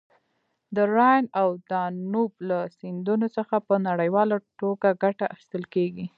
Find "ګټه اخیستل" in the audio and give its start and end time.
5.03-5.63